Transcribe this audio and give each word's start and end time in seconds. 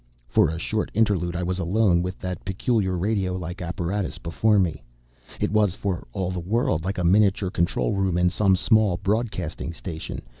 For 0.27 0.49
a 0.49 0.57
short 0.57 0.89
interlude 0.95 1.35
I 1.35 1.43
was 1.43 1.59
alone, 1.59 2.01
with 2.01 2.17
that 2.21 2.43
peculiar 2.43 2.97
radio 2.97 3.35
like 3.35 3.61
apparatus 3.61 4.17
before 4.17 4.57
me. 4.57 4.81
It 5.39 5.51
was, 5.51 5.75
for 5.75 6.07
all 6.11 6.31
the 6.31 6.39
world, 6.39 6.83
like 6.83 6.97
a 6.97 7.03
miniature 7.03 7.51
control 7.51 7.93
room 7.93 8.17
in 8.17 8.31
some 8.31 8.55
small 8.55 8.97
broadcasting 8.97 9.73
station. 9.73 10.23